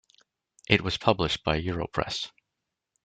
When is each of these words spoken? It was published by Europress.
It 0.67 0.81
was 0.81 0.97
published 0.97 1.43
by 1.43 1.57
Europress. 1.61 2.31